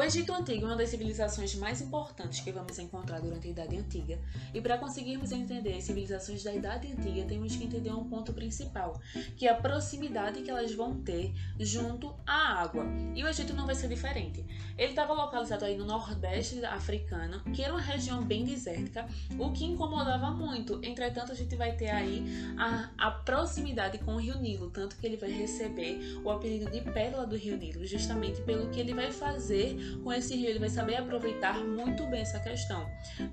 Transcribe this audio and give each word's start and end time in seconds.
O 0.00 0.02
Egito 0.02 0.32
Antigo 0.32 0.64
é 0.64 0.68
uma 0.68 0.76
das 0.76 0.88
civilizações 0.88 1.54
mais 1.56 1.82
importantes 1.82 2.40
que 2.40 2.50
vamos 2.50 2.78
encontrar 2.78 3.20
durante 3.20 3.48
a 3.48 3.50
Idade 3.50 3.76
Antiga, 3.76 4.18
e 4.54 4.58
para 4.58 4.78
conseguirmos 4.78 5.30
entender 5.30 5.74
as 5.74 5.84
civilizações 5.84 6.42
da 6.42 6.54
Idade 6.54 6.90
Antiga, 6.90 7.26
temos 7.28 7.54
que 7.54 7.64
entender 7.64 7.92
um 7.92 8.08
ponto 8.08 8.32
principal, 8.32 8.98
que 9.36 9.46
é 9.46 9.50
a 9.50 9.54
proximidade 9.54 10.40
que 10.40 10.50
elas 10.50 10.72
vão 10.72 11.02
ter 11.02 11.34
junto 11.58 12.14
à 12.26 12.62
água. 12.62 12.86
E 13.14 13.22
o 13.22 13.28
Egito 13.28 13.52
não 13.52 13.66
vai 13.66 13.74
ser 13.74 13.88
diferente. 13.88 14.42
Ele 14.78 14.88
estava 14.88 15.12
localizado 15.12 15.66
aí 15.66 15.76
no 15.76 15.84
nordeste 15.84 16.64
africano, 16.64 17.44
que 17.52 17.62
era 17.62 17.74
uma 17.74 17.82
região 17.82 18.24
bem 18.24 18.42
desértica, 18.42 19.06
o 19.38 19.52
que 19.52 19.66
incomodava 19.66 20.30
muito. 20.30 20.80
Entretanto, 20.82 21.30
a 21.30 21.34
gente 21.34 21.54
vai 21.56 21.76
ter 21.76 21.90
aí 21.90 22.24
a, 22.56 22.88
a 22.96 23.10
proximidade 23.10 23.98
com 23.98 24.14
o 24.14 24.18
Rio 24.18 24.40
Nilo, 24.40 24.70
tanto 24.70 24.96
que 24.96 25.06
ele 25.06 25.18
vai 25.18 25.30
receber 25.30 26.18
o 26.24 26.30
apelido 26.30 26.70
de 26.70 26.80
Pérola 26.80 27.26
do 27.26 27.36
Rio 27.36 27.58
Nilo, 27.58 27.84
justamente 27.84 28.40
pelo 28.40 28.70
que 28.70 28.80
ele 28.80 28.94
vai 28.94 29.12
fazer 29.12 29.89
com 30.02 30.12
esse 30.12 30.34
rio, 30.36 30.50
ele 30.50 30.58
vai 30.58 30.68
saber 30.68 30.96
aproveitar 30.96 31.58
muito 31.64 32.06
bem 32.06 32.20
essa 32.20 32.38
questão, 32.40 32.86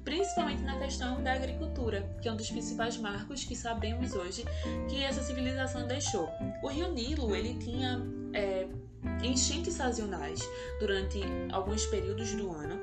principalmente 0.03 0.63
na 0.63 0.77
questão 0.77 1.21
da 1.23 1.33
agricultura, 1.33 2.01
que 2.21 2.27
é 2.27 2.31
um 2.31 2.35
dos 2.35 2.49
principais 2.49 2.97
marcos 2.97 3.43
que 3.43 3.55
sabemos 3.55 4.13
hoje 4.13 4.43
que 4.89 5.03
essa 5.03 5.21
civilização 5.21 5.87
deixou. 5.87 6.29
O 6.63 6.67
rio 6.67 6.91
Nilo 6.91 7.35
ele 7.35 7.55
tinha 7.55 8.01
é, 8.33 8.67
enchentes 9.23 9.73
sazonais 9.73 10.39
durante 10.79 11.21
alguns 11.51 11.85
períodos 11.85 12.33
do 12.33 12.51
ano 12.51 12.81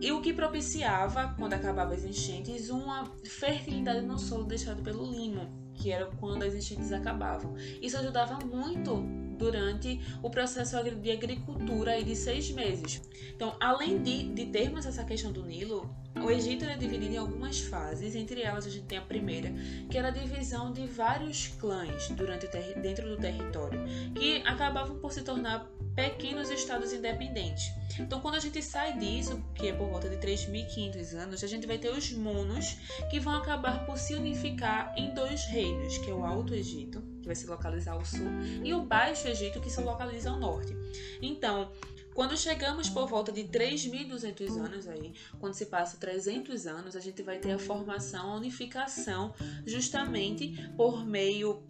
e 0.00 0.12
o 0.12 0.20
que 0.20 0.32
propiciava, 0.32 1.34
quando 1.38 1.54
acabavam 1.54 1.94
as 1.94 2.04
enchentes, 2.04 2.68
uma 2.68 3.10
fertilidade 3.24 4.04
no 4.04 4.18
solo 4.18 4.44
deixado 4.44 4.82
pelo 4.82 5.10
limo, 5.10 5.72
que 5.74 5.90
era 5.90 6.06
quando 6.06 6.42
as 6.42 6.54
enchentes 6.54 6.92
acabavam. 6.92 7.54
Isso 7.80 7.96
ajudava 7.96 8.38
muito 8.44 9.02
durante 9.36 10.00
o 10.22 10.30
processo 10.30 10.76
de 10.82 11.10
agricultura 11.10 12.02
de 12.02 12.16
seis 12.16 12.50
meses. 12.50 13.02
Então, 13.34 13.56
além 13.60 14.02
de, 14.02 14.28
de 14.32 14.46
termos 14.46 14.86
essa 14.86 15.04
questão 15.04 15.32
do 15.32 15.44
Nilo, 15.44 15.88
o 16.24 16.30
Egito 16.30 16.64
é 16.64 16.76
dividido 16.76 17.14
em 17.14 17.18
algumas 17.18 17.60
fases, 17.60 18.14
entre 18.14 18.40
elas 18.40 18.66
a 18.66 18.70
gente 18.70 18.86
tem 18.86 18.98
a 18.98 19.02
primeira, 19.02 19.52
que 19.90 19.98
era 19.98 20.08
a 20.08 20.10
divisão 20.10 20.72
de 20.72 20.86
vários 20.86 21.48
clãs 21.48 22.08
durante 22.10 22.46
dentro 22.80 23.08
do 23.08 23.16
território, 23.18 23.80
que 24.14 24.38
acabavam 24.46 24.98
por 24.98 25.12
se 25.12 25.22
tornar 25.22 25.70
pequenos 25.96 26.50
estados 26.50 26.92
independentes. 26.92 27.72
Então, 27.98 28.20
quando 28.20 28.34
a 28.34 28.38
gente 28.38 28.62
sai 28.62 28.98
disso, 28.98 29.42
que 29.54 29.68
é 29.68 29.72
por 29.72 29.88
volta 29.88 30.08
de 30.08 30.16
3.500 30.18 31.14
anos, 31.14 31.42
a 31.42 31.46
gente 31.46 31.66
vai 31.66 31.78
ter 31.78 31.90
os 31.90 32.12
monos, 32.12 32.76
que 33.10 33.18
vão 33.18 33.34
acabar 33.34 33.86
por 33.86 33.96
se 33.96 34.14
unificar 34.14 34.92
em 34.96 35.14
dois 35.14 35.46
reinos, 35.46 35.96
que 35.96 36.10
é 36.10 36.14
o 36.14 36.22
Alto 36.22 36.54
Egito, 36.54 37.02
que 37.22 37.26
vai 37.26 37.34
se 37.34 37.46
localizar 37.46 37.92
ao 37.92 38.04
sul, 38.04 38.28
e 38.62 38.74
o 38.74 38.82
Baixo 38.82 39.26
Egito, 39.26 39.60
que 39.60 39.70
se 39.70 39.80
localiza 39.80 40.30
ao 40.30 40.38
norte. 40.38 40.76
Então, 41.22 41.72
quando 42.14 42.36
chegamos 42.36 42.88
por 42.88 43.08
volta 43.08 43.32
de 43.32 43.44
3.200 43.44 44.58
anos 44.58 44.88
aí, 44.88 45.14
quando 45.38 45.54
se 45.54 45.66
passa 45.66 45.96
300 45.98 46.66
anos, 46.66 46.96
a 46.96 47.00
gente 47.00 47.22
vai 47.22 47.38
ter 47.38 47.52
a 47.52 47.58
formação, 47.58 48.32
a 48.32 48.36
unificação, 48.36 49.34
justamente 49.66 50.70
por 50.76 51.04
meio 51.04 51.62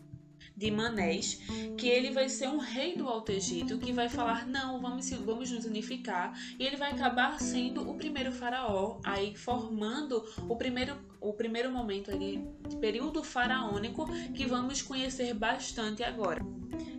de 0.57 0.71
Manés, 0.71 1.41
que 1.77 1.87
ele 1.87 2.11
vai 2.11 2.29
ser 2.29 2.49
um 2.49 2.59
rei 2.59 2.97
do 2.97 3.07
Alto 3.07 3.31
Egito 3.31 3.79
que 3.79 3.93
vai 3.93 4.09
falar 4.09 4.47
não, 4.47 4.81
vamos, 4.81 5.11
vamos 5.11 5.51
nos 5.51 5.67
unificar 5.67 6.33
e 6.59 6.65
ele 6.65 6.77
vai 6.77 6.93
acabar 6.93 7.39
sendo 7.41 7.89
o 7.89 7.95
primeiro 7.95 8.33
faraó, 8.33 8.99
aí 9.05 9.37
formando 9.37 10.25
o 10.49 10.57
primeiro 10.57 10.97
o 11.21 11.33
primeiro 11.33 11.73
momento 11.73 12.11
ali, 12.11 12.47
período 12.81 13.23
faraônico 13.23 14.07
que 14.33 14.47
vamos 14.47 14.81
conhecer 14.81 15.35
bastante 15.35 16.05
agora. 16.05 16.41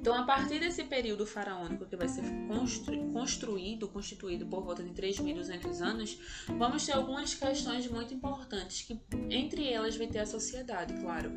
Então, 0.07 0.17
a 0.17 0.23
partir 0.23 0.57
desse 0.61 0.85
período 0.85 1.27
faraônico 1.27 1.85
que 1.85 1.97
vai 1.97 2.07
ser 2.07 2.23
constru 2.47 3.11
construído, 3.11 3.89
constituído 3.89 4.45
por 4.45 4.63
volta 4.63 4.81
de 4.81 4.91
3.200 4.91 5.81
anos, 5.81 6.17
vamos 6.47 6.85
ter 6.85 6.93
algumas 6.93 7.33
questões 7.33 7.91
muito 7.91 8.13
importantes, 8.13 8.83
que 8.83 8.97
entre 9.29 9.67
elas 9.69 9.97
vai 9.97 10.07
ter 10.07 10.19
a 10.19 10.25
sociedade, 10.25 10.93
claro. 11.01 11.33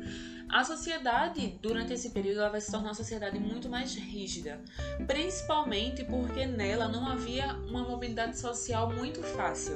A 0.47 0.63
sociedade, 0.63 1.59
durante 1.61 1.91
esse 1.91 2.11
período, 2.11 2.39
ela 2.39 2.49
vai 2.49 2.61
se 2.61 2.71
tornar 2.71 2.87
uma 2.87 2.93
sociedade 2.93 3.37
muito 3.37 3.67
mais 3.67 3.93
rígida, 3.93 4.61
principalmente 5.05 6.05
porque 6.05 6.45
nela 6.45 6.87
não 6.87 7.05
havia 7.05 7.53
uma 7.67 7.83
mobilidade 7.83 8.39
social 8.39 8.89
muito 8.89 9.21
fácil. 9.21 9.75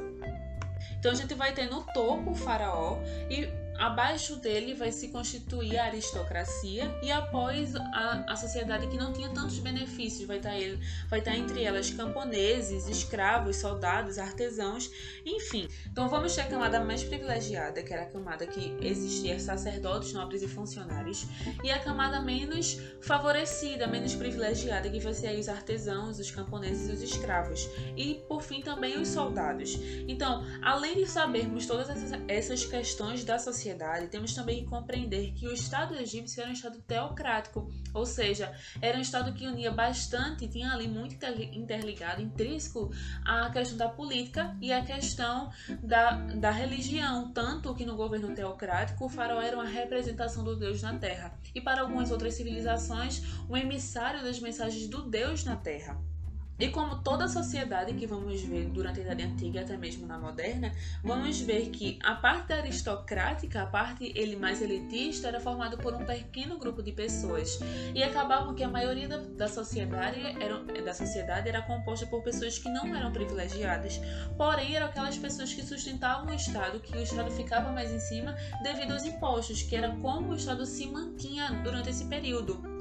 Então 0.97 1.11
a 1.11 1.15
gente 1.15 1.33
vai 1.33 1.53
ter 1.53 1.69
no 1.69 1.83
topo 1.93 2.31
o 2.31 2.35
faraó 2.35 2.97
e 3.29 3.64
Abaixo 3.77 4.37
dele 4.37 4.73
vai 4.73 4.91
se 4.91 5.09
constituir 5.09 5.77
a 5.77 5.85
aristocracia 5.85 6.97
e 7.03 7.11
após 7.11 7.75
a, 7.75 8.25
a 8.29 8.35
sociedade 8.35 8.87
que 8.87 8.97
não 8.97 9.11
tinha 9.11 9.29
tantos 9.29 9.59
benefícios, 9.59 10.25
vai 10.25 10.37
estar, 10.37 10.51
tá 10.51 10.55
ele, 10.55 10.79
vai 11.09 11.19
estar 11.19 11.31
tá 11.31 11.37
entre 11.37 11.63
elas 11.63 11.89
camponeses, 11.89 12.87
escravos, 12.87 13.57
soldados, 13.57 14.17
artesãos, 14.17 14.89
enfim. 15.25 15.67
Então 15.91 16.07
vamos 16.07 16.33
ter 16.33 16.41
a 16.41 16.47
camada 16.47 16.79
mais 16.79 17.03
privilegiada, 17.03 17.83
que 17.83 17.93
era 17.93 18.03
a 18.03 18.05
camada 18.05 18.47
que 18.47 18.77
existia 18.81 19.37
sacerdotes, 19.39 20.13
nobres 20.13 20.41
e 20.41 20.47
funcionários, 20.47 21.27
e 21.63 21.69
a 21.69 21.79
camada 21.79 22.21
menos 22.21 22.79
favorecida, 23.01 23.87
menos 23.87 24.15
privilegiada, 24.15 24.89
que 24.89 24.99
vai 24.99 25.13
ser 25.13 25.37
os 25.37 25.49
artesãos, 25.49 26.17
os 26.17 26.31
camponeses 26.31 26.89
e 26.89 26.93
os 26.93 27.01
escravos. 27.01 27.69
E 27.97 28.23
por 28.27 28.41
fim 28.41 28.61
também 28.61 28.97
os 28.97 29.09
soldados. 29.09 29.77
Então, 30.07 30.45
além 30.61 30.95
de 30.95 31.07
sabermos 31.07 31.65
todas 31.65 31.89
essas, 31.89 32.11
essas 32.27 32.65
questões 32.65 33.23
da 33.25 33.37
sociedade, 33.37 33.64
sociedade, 33.65 34.07
temos 34.07 34.33
também 34.33 34.63
que 34.63 34.69
compreender 34.69 35.33
que 35.33 35.47
o 35.47 35.51
Estado 35.51 35.95
egípcio 35.95 36.41
era 36.41 36.49
um 36.49 36.53
Estado 36.53 36.79
teocrático, 36.81 37.67
ou 37.93 38.05
seja, 38.05 38.53
era 38.79 38.97
um 38.97 39.01
Estado 39.01 39.33
que 39.33 39.47
unia 39.47 39.71
bastante, 39.71 40.47
tinha 40.47 40.71
ali 40.71 40.87
muito 40.87 41.15
interligado, 41.53 42.21
intrínseco, 42.21 42.91
a 43.25 43.49
questão 43.49 43.77
da 43.77 43.89
política 43.89 44.55
e 44.61 44.71
a 44.71 44.83
questão 44.83 45.51
da, 45.81 46.11
da 46.35 46.51
religião, 46.51 47.31
tanto 47.31 47.73
que 47.73 47.85
no 47.85 47.95
governo 47.95 48.35
teocrático 48.35 49.05
o 49.05 49.09
faraó 49.09 49.41
era 49.41 49.55
uma 49.55 49.65
representação 49.65 50.43
do 50.43 50.55
Deus 50.55 50.81
na 50.83 50.97
Terra, 50.97 51.33
e 51.53 51.59
para 51.59 51.81
algumas 51.81 52.11
outras 52.11 52.35
civilizações, 52.35 53.23
um 53.49 53.57
emissário 53.57 54.23
das 54.23 54.39
mensagens 54.39 54.87
do 54.87 55.01
Deus 55.09 55.43
na 55.43 55.55
Terra. 55.55 56.14
E 56.57 56.69
como 56.69 56.99
toda 56.99 57.27
sociedade 57.27 57.93
que 57.93 58.07
vamos 58.07 58.41
ver 58.41 58.67
durante 58.67 59.01
a 59.01 59.03
Idade 59.03 59.23
Antiga, 59.23 59.61
até 59.61 59.75
mesmo 59.75 60.07
na 60.07 60.17
moderna, 60.17 60.71
vamos 61.03 61.41
ver 61.41 61.69
que 61.69 61.99
a 62.01 62.15
parte 62.15 62.53
aristocrática, 62.53 63.63
a 63.63 63.65
parte 63.65 64.13
ele 64.15 64.37
mais 64.37 64.61
elitista, 64.61 65.27
era 65.27 65.39
formada 65.41 65.75
por 65.75 65.93
um 65.93 66.05
pequeno 66.05 66.57
grupo 66.57 66.81
de 66.81 66.93
pessoas. 66.93 67.59
E 67.93 68.01
acabava 68.01 68.53
que 68.53 68.63
a 68.63 68.69
maioria 68.69 69.07
da, 69.07 69.17
da, 69.17 69.47
sociedade 69.49 70.21
era, 70.41 70.63
da 70.81 70.93
sociedade 70.93 71.49
era 71.49 71.61
composta 71.61 72.07
por 72.07 72.23
pessoas 72.23 72.57
que 72.57 72.69
não 72.69 72.95
eram 72.95 73.11
privilegiadas. 73.11 73.99
Porém, 74.37 74.75
eram 74.75 74.87
aquelas 74.87 75.17
pessoas 75.17 75.53
que 75.53 75.61
sustentavam 75.61 76.31
o 76.31 76.33
Estado, 76.33 76.79
que 76.79 76.97
o 76.97 77.01
Estado 77.01 77.31
ficava 77.31 77.69
mais 77.71 77.91
em 77.91 77.99
cima 77.99 78.33
devido 78.63 78.93
aos 78.93 79.03
impostos, 79.03 79.61
que 79.61 79.75
era 79.75 79.93
como 79.97 80.31
o 80.31 80.35
Estado 80.35 80.65
se 80.65 80.85
mantinha 80.87 81.51
durante 81.63 81.89
esse 81.89 82.05
período. 82.05 82.74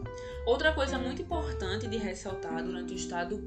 Outra 0.47 0.75
coisa 0.75 0.99
muito 0.99 1.23
importante 1.23 1.87
de 1.87 1.97
ressaltar 1.97 2.63
durante 2.63 2.93
o 2.93 2.97
Estado 2.97 3.43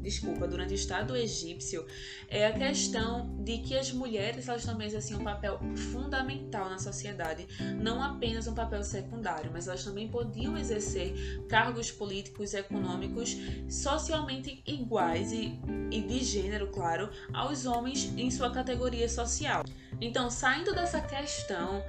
desculpa, 0.00 0.46
durante 0.46 0.72
o 0.72 0.74
Estado 0.74 1.16
egípcio 1.16 1.84
é 2.28 2.46
a 2.46 2.52
questão 2.52 3.36
de 3.40 3.58
que 3.58 3.76
as 3.76 3.90
mulheres 3.92 4.48
elas 4.48 4.64
também 4.64 4.86
exerciam 4.86 5.20
um 5.20 5.24
papel 5.24 5.58
fundamental 5.90 6.70
na 6.70 6.78
sociedade, 6.78 7.48
não 7.80 8.00
apenas 8.00 8.46
um 8.46 8.54
papel 8.54 8.84
secundário, 8.84 9.50
mas 9.52 9.66
elas 9.66 9.82
também 9.82 10.08
podiam 10.08 10.56
exercer 10.56 11.44
cargos 11.48 11.90
políticos, 11.90 12.54
econômicos, 12.54 13.36
socialmente 13.68 14.62
iguais 14.64 15.32
e, 15.32 15.58
e 15.90 16.02
de 16.02 16.20
gênero, 16.20 16.68
claro, 16.68 17.10
aos 17.32 17.66
homens 17.66 18.12
em 18.16 18.30
sua 18.30 18.52
categoria 18.52 19.08
social. 19.08 19.64
Então, 20.00 20.30
saindo 20.30 20.74
dessa 20.74 21.00
questão 21.00 21.84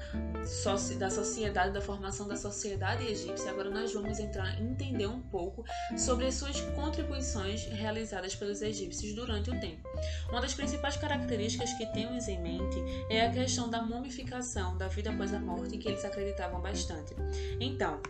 da 1.00 1.10
sociedade, 1.10 1.74
da 1.74 1.82
formação 1.82 2.28
da 2.28 2.36
sociedade 2.36 3.06
egípcia, 3.06 3.50
agora 3.50 3.70
nós 3.70 3.94
vamos 3.94 4.20
entrar 4.24 4.60
entender 4.62 5.08
um 5.08 5.22
pouco 5.22 5.64
sobre 5.98 6.26
as 6.26 6.36
suas 6.36 6.60
contribuições 6.76 7.66
realizadas 7.66 8.36
pelos 8.36 8.62
egípcios 8.62 9.14
durante 9.14 9.50
o 9.50 9.60
tempo. 9.60 9.88
Uma 10.30 10.42
das 10.42 10.54
principais 10.54 10.98
características 10.98 11.74
que 11.74 11.86
temos 11.88 12.28
em 12.28 12.42
mente 12.42 12.78
é 13.10 13.26
a 13.26 13.32
questão 13.32 13.70
da 13.70 13.82
mumificação, 13.82 14.78
da 14.78 14.88
vida 14.88 15.12
após 15.12 15.34
a 15.34 15.40
morte, 15.40 15.78
que 15.78 15.88
eles 15.88 16.04
acreditavam 16.06 16.62
bastante. 16.62 17.14
Então, 17.60 18.02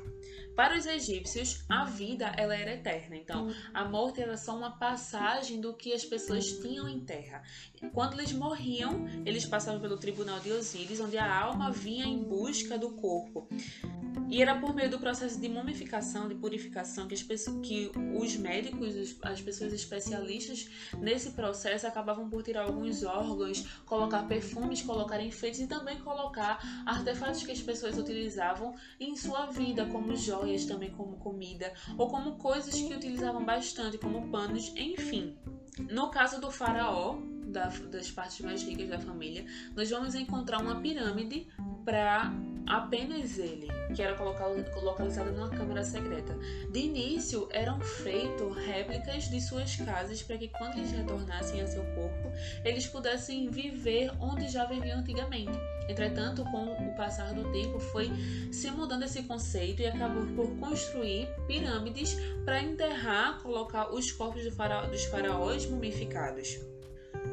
para 0.56 0.78
os 0.78 0.86
egípcios, 0.86 1.64
a 1.70 1.86
vida 1.86 2.32
ela 2.38 2.56
era 2.56 2.74
eterna. 2.74 3.16
Então, 3.16 3.54
a 3.74 3.86
morte 3.86 4.22
era 4.22 4.38
só 4.38 4.56
uma 4.56 4.78
passagem 4.78 5.60
do 5.60 5.74
que 5.74 5.94
as 5.94 6.06
pessoas 6.06 6.46
tinham 6.60 6.88
em 6.88 7.00
terra. 7.00 7.42
Quando 7.94 8.14
eles 8.14 8.32
morriam, 8.32 9.06
eles 9.26 9.46
passavam 9.46 9.82
pelo 9.82 9.98
tribunal 9.98 10.40
de 10.40 10.52
Osíris, 10.52 11.00
onde 11.00 11.18
a 11.18 11.42
alma 11.42 11.72
vinha 11.72 12.06
em 12.06 12.24
busca 12.24 12.78
do 12.78 12.92
corpo. 12.92 13.48
E 14.30 14.42
era 14.42 14.56
por 14.60 14.74
meio 14.74 14.90
do 14.90 15.00
processo 15.00 15.40
de 15.40 15.50
mumificação, 15.50 16.28
de 16.28 16.36
purificação, 16.36 17.08
que, 17.08 17.24
pessoas, 17.24 17.68
que 17.68 17.92
os 18.16 18.36
médicos, 18.36 19.18
as 19.22 19.42
pessoas 19.42 19.74
especialistas 19.74 20.68
nesse 21.00 21.32
processo 21.32 21.86
acabavam 21.86 22.30
por 22.30 22.42
tirar 22.44 22.64
alguns 22.64 23.04
órgãos, 23.04 23.68
colocar 23.86 24.24
perfumes, 24.24 24.82
colocar 24.82 25.22
enfeites 25.22 25.62
e 25.62 25.68
também 25.68 26.00
colocar 26.00 26.60
artefatos 26.86 27.44
que 27.44 27.52
as 27.52 27.62
pessoas 27.62 27.98
utilizavam 27.98 28.76
em 29.00 29.16
sua 29.16 29.48
vida, 29.48 29.86
como 29.86 30.16
joias 30.16 30.43
também 30.68 30.92
como 30.92 31.18
comida 31.18 31.74
ou 31.98 32.08
como 32.08 32.38
coisas 32.38 32.74
que 32.74 32.94
utilizavam 32.94 33.44
bastante, 33.44 33.98
como 33.98 34.30
panos, 34.30 34.72
enfim. 34.76 35.38
No 35.90 36.10
caso 36.10 36.40
do 36.40 36.52
faraó, 36.52 37.18
da, 37.48 37.68
das 37.68 38.12
partes 38.12 38.42
mais 38.42 38.64
ricas 38.64 38.90
da 38.90 39.00
família, 39.00 39.46
nós 39.76 39.90
vamos 39.90 40.16
encontrar 40.16 40.62
uma 40.62 40.82
pirâmide 40.82 41.48
para 41.86 42.34
apenas 42.68 43.38
ele, 43.38 43.68
que 43.96 44.02
era 44.02 44.22
localizado 44.22 45.32
numa 45.32 45.50
câmara 45.50 45.84
secreta. 45.84 46.38
De 46.72 46.80
início, 46.80 47.48
eram 47.52 47.80
feitas 47.80 48.56
réplicas 48.66 49.30
de 49.30 49.42
suas 49.42 49.76
casas 49.76 50.22
para 50.22 50.38
que 50.38 50.48
quando 50.50 50.78
eles 50.78 50.92
retornassem 50.92 51.62
a 51.62 51.68
seu 51.68 51.84
corpo, 51.94 52.32
eles 52.64 52.88
pudessem 52.88 53.50
viver 53.50 54.12
onde 54.20 54.48
já 54.50 54.66
viviam 54.66 55.00
antigamente. 55.00 55.58
Entretanto, 55.88 56.44
com 56.46 56.72
o 56.72 56.96
passar 56.96 57.34
do 57.34 57.52
tempo, 57.52 57.80
foi 57.80 58.10
se 58.52 58.72
mudando 58.72 59.04
esse 59.04 59.24
conceito 59.24 59.82
e 59.82 59.88
acabou 59.88 60.26
por 60.28 60.56
construir 60.58 61.28
pirâmides 61.48 62.16
para 62.46 62.62
enterrar, 62.62 63.42
colocar 63.42 63.94
os 63.94 64.12
corpos 64.12 64.44
dos 64.44 65.06
faraós 65.06 65.66
mumificados. 65.66 66.73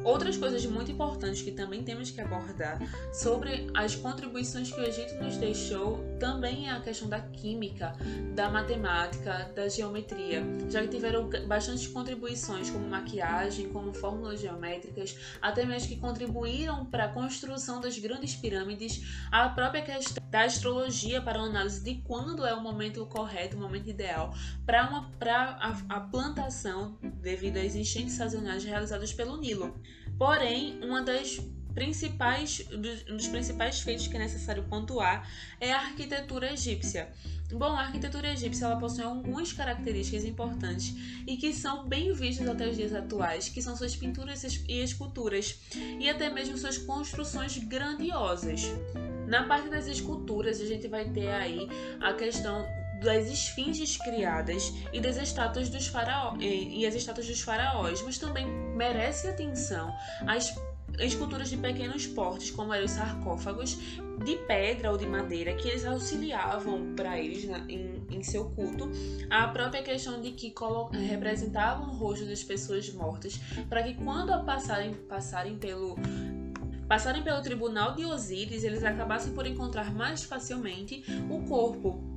Outras 0.03 0.35
coisas 0.37 0.65
muito 0.65 0.91
importantes 0.91 1.41
que 1.41 1.51
também 1.51 1.83
temos 1.83 2.09
que 2.09 2.19
abordar 2.19 2.79
sobre 3.13 3.67
as 3.73 3.95
contribuições 3.95 4.71
que 4.71 4.79
o 4.79 4.83
Egito 4.83 5.15
nos 5.15 5.37
deixou 5.37 6.10
também 6.21 6.69
a 6.69 6.79
questão 6.79 7.09
da 7.09 7.19
química, 7.19 7.95
da 8.35 8.47
matemática, 8.47 9.51
da 9.55 9.67
geometria, 9.67 10.43
já 10.69 10.83
que 10.83 10.89
tiveram 10.89 11.27
bastantes 11.47 11.87
contribuições 11.87 12.69
como 12.69 12.87
maquiagem, 12.87 13.69
como 13.69 13.91
fórmulas 13.91 14.39
geométricas, 14.39 15.17
até 15.41 15.65
mesmo 15.65 15.89
que 15.89 15.95
contribuíram 15.95 16.85
para 16.85 17.05
a 17.05 17.07
construção 17.07 17.81
das 17.81 17.97
grandes 17.97 18.35
pirâmides, 18.35 19.25
a 19.31 19.49
própria 19.49 19.81
questão 19.81 20.23
da 20.29 20.43
astrologia 20.43 21.19
para 21.19 21.39
a 21.39 21.43
análise 21.43 21.83
de 21.83 21.95
quando 22.03 22.45
é 22.45 22.53
o 22.53 22.61
momento 22.61 23.03
correto, 23.07 23.57
o 23.57 23.59
momento 23.59 23.89
ideal 23.89 24.31
para 24.63 25.57
a, 25.59 25.81
a 25.89 25.99
plantação 26.01 26.99
devido 27.01 27.57
às 27.57 27.73
enchentes 27.73 28.13
sazonais 28.13 28.63
realizadas 28.63 29.11
pelo 29.11 29.37
Nilo. 29.37 29.73
Porém, 30.19 30.79
uma 30.83 31.01
das 31.01 31.41
principais, 31.73 32.65
um 32.71 33.15
dos 33.17 33.27
principais 33.27 33.79
feitos 33.81 34.07
que 34.07 34.15
é 34.15 34.19
necessário 34.19 34.63
pontuar 34.63 35.27
é 35.59 35.71
a 35.71 35.79
arquitetura 35.79 36.53
egípcia. 36.53 37.09
Bom, 37.51 37.75
a 37.75 37.81
arquitetura 37.81 38.31
egípcia 38.31 38.65
ela 38.65 38.77
possui 38.77 39.03
algumas 39.03 39.51
características 39.51 40.23
importantes 40.23 40.95
e 41.27 41.35
que 41.35 41.53
são 41.53 41.87
bem 41.87 42.13
vistas 42.13 42.47
até 42.47 42.67
os 42.67 42.77
dias 42.77 42.93
atuais, 42.93 43.49
que 43.49 43.61
são 43.61 43.75
suas 43.75 43.95
pinturas 43.95 44.43
e 44.43 44.81
esculturas, 44.81 45.59
e 45.99 46.09
até 46.09 46.29
mesmo 46.29 46.57
suas 46.57 46.77
construções 46.77 47.57
grandiosas. 47.57 48.61
Na 49.27 49.43
parte 49.43 49.69
das 49.69 49.87
esculturas, 49.87 50.61
a 50.61 50.65
gente 50.65 50.87
vai 50.87 51.05
ter 51.09 51.29
aí 51.29 51.67
a 51.99 52.13
questão 52.13 52.65
das 53.01 53.27
esfinges 53.27 53.97
criadas 53.97 54.71
e 54.93 54.99
das 54.99 55.17
estátuas 55.17 55.69
dos 55.69 55.87
faraós 55.87 56.37
e 56.39 56.85
as 56.85 56.93
estátuas 56.93 57.27
dos 57.27 57.41
faraós, 57.41 58.01
mas 58.03 58.17
também 58.17 58.45
merece 58.45 59.27
atenção 59.27 59.93
as 60.27 60.53
esculturas 60.99 61.49
de 61.49 61.57
pequenos 61.57 62.07
portes, 62.07 62.51
como 62.51 62.73
eram 62.73 62.85
os 62.85 62.91
sarcófagos 62.91 63.77
de 64.23 64.35
pedra 64.47 64.91
ou 64.91 64.97
de 64.97 65.07
madeira, 65.07 65.53
que 65.53 65.67
eles 65.67 65.85
auxiliavam 65.85 66.93
para 66.95 67.19
eles 67.19 67.45
na, 67.45 67.59
em, 67.69 68.03
em, 68.09 68.23
seu 68.23 68.45
culto. 68.51 68.89
A 69.29 69.47
própria 69.47 69.81
questão 69.81 70.21
de 70.21 70.31
que 70.31 70.53
representavam 71.09 71.89
o 71.89 71.97
rosto 71.97 72.25
das 72.25 72.43
pessoas 72.43 72.91
mortas, 72.93 73.39
para 73.67 73.83
que 73.83 73.95
quando 73.95 74.45
passarem, 74.45 74.93
passarem 74.93 75.57
pelo 75.57 75.95
passarem 76.87 77.23
pelo 77.23 77.41
tribunal 77.41 77.95
de 77.95 78.05
Osíris, 78.05 78.65
eles 78.65 78.83
acabassem 78.83 79.33
por 79.33 79.47
encontrar 79.47 79.93
mais 79.93 80.23
facilmente 80.23 81.05
o 81.29 81.47
corpo 81.47 82.10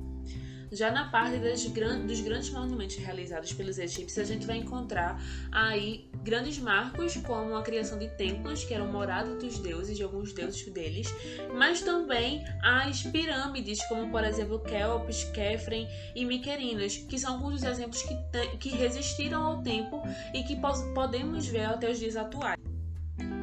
já 0.75 0.91
na 0.91 1.09
parte 1.09 1.37
dos 1.37 2.21
grandes 2.21 2.49
monumentos 2.49 2.97
realizados 2.97 3.53
pelos 3.53 3.77
egípcios, 3.77 4.29
a 4.29 4.33
gente 4.33 4.45
vai 4.45 4.57
encontrar 4.57 5.21
aí 5.51 6.09
grandes 6.23 6.59
marcos, 6.59 7.15
como 7.17 7.55
a 7.55 7.63
criação 7.63 7.97
de 7.97 8.09
templos, 8.09 8.63
que 8.63 8.73
eram 8.73 8.91
moradas 8.91 9.41
dos 9.41 9.59
deuses, 9.59 9.95
de 9.95 10.03
alguns 10.03 10.33
deuses 10.33 10.65
deles, 10.71 11.13
mas 11.53 11.81
também 11.81 12.43
as 12.61 13.03
pirâmides, 13.03 13.83
como 13.87 14.11
por 14.11 14.23
exemplo 14.23 14.59
Kelps, 14.59 15.23
Kefren 15.25 15.87
e 16.13 16.25
Miquerinos, 16.25 16.97
que 16.97 17.17
são 17.17 17.35
alguns 17.35 17.61
dos 17.61 17.63
exemplos 17.63 18.01
que, 18.01 18.57
que 18.57 18.69
resistiram 18.69 19.43
ao 19.43 19.61
tempo 19.61 20.01
e 20.33 20.43
que 20.43 20.59
podemos 20.93 21.47
ver 21.47 21.65
até 21.65 21.89
os 21.89 21.99
dias 21.99 22.17
atuais. 22.17 22.54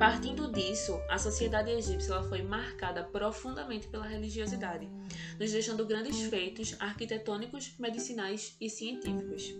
Partindo 0.02 0.50
disso, 0.50 1.00
a 1.08 1.16
sociedade 1.16 1.70
egípcia 1.70 2.24
foi 2.24 2.42
marcada 2.42 3.04
profundamente 3.04 3.86
pela 3.86 4.04
religiosidade, 4.04 4.90
nos 5.38 5.52
deixando 5.52 5.86
grandes 5.86 6.22
feitos 6.22 6.74
arquitetônicos, 6.80 7.72
medicinais 7.78 8.56
e 8.60 8.68
científicos. 8.68 9.54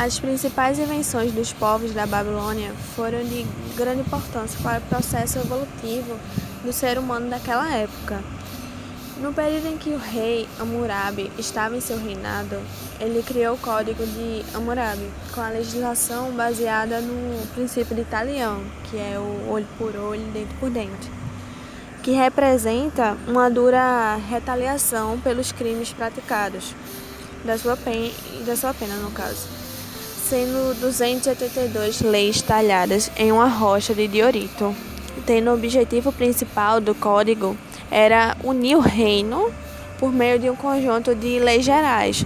As 0.00 0.18
principais 0.18 0.78
invenções 0.78 1.30
dos 1.30 1.52
povos 1.52 1.92
da 1.92 2.06
Babilônia 2.06 2.72
foram 2.96 3.22
de 3.22 3.44
grande 3.76 4.00
importância 4.00 4.58
para 4.62 4.78
o 4.78 4.86
processo 4.88 5.38
evolutivo 5.38 6.18
do 6.64 6.72
ser 6.72 6.96
humano 6.96 7.28
daquela 7.28 7.70
época. 7.70 8.18
No 9.20 9.30
período 9.30 9.66
em 9.66 9.76
que 9.76 9.90
o 9.90 9.98
rei 9.98 10.48
Hammurabi 10.58 11.30
estava 11.36 11.76
em 11.76 11.82
seu 11.82 11.98
reinado, 11.98 12.56
ele 12.98 13.22
criou 13.22 13.56
o 13.56 13.58
Código 13.58 14.02
de 14.06 14.42
Hammurabi, 14.54 15.06
com 15.34 15.42
a 15.42 15.50
legislação 15.50 16.32
baseada 16.32 17.02
no 17.02 17.46
princípio 17.48 17.94
de 17.94 18.04
Talião, 18.04 18.62
que 18.84 18.96
é 18.96 19.18
o 19.18 19.50
olho 19.50 19.68
por 19.76 19.94
olho, 19.94 20.24
dente 20.32 20.54
por 20.54 20.70
dente, 20.70 21.10
que 22.02 22.12
representa 22.12 23.18
uma 23.28 23.50
dura 23.50 24.16
retaliação 24.30 25.20
pelos 25.20 25.52
crimes 25.52 25.92
praticados, 25.92 26.74
da 27.44 27.58
sua 27.58 27.76
pena, 27.76 28.10
da 28.46 28.56
sua 28.56 28.72
pena 28.72 28.94
no 28.94 29.10
caso 29.10 29.59
sendo 30.30 30.78
282 30.78 32.02
leis 32.02 32.40
talhadas 32.40 33.10
em 33.16 33.32
uma 33.32 33.48
rocha 33.48 33.92
de 33.92 34.06
diorito, 34.06 34.72
tendo 35.26 35.50
o 35.50 35.54
objetivo 35.54 36.12
principal 36.12 36.80
do 36.80 36.94
código 36.94 37.56
era 37.90 38.36
unir 38.44 38.76
o 38.76 38.80
reino 38.80 39.52
por 39.98 40.12
meio 40.12 40.38
de 40.38 40.48
um 40.48 40.54
conjunto 40.54 41.16
de 41.16 41.40
leis 41.40 41.64
gerais, 41.64 42.24